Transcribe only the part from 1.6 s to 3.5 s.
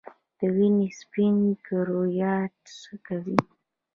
کرویات څه کوي؟